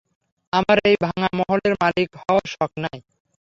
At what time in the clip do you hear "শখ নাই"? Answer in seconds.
2.53-2.97